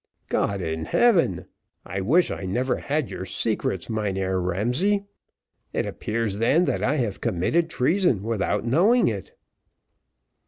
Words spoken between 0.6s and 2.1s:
in heaven! I